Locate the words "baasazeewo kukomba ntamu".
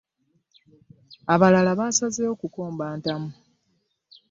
1.79-3.29